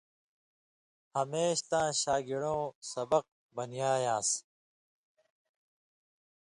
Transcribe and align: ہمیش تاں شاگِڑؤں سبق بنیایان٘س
ہمیش 1.19 1.57
تاں 1.69 1.87
شاگِڑؤں 2.01 2.63
سبق 2.91 3.25
بنیایان٘س 3.55 4.29